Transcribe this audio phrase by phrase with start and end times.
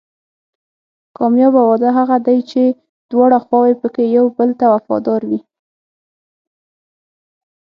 [1.17, 2.63] کامیابه واده هغه دی چې
[3.11, 5.39] دواړه خواوې پکې یو بل ته وفادار وي.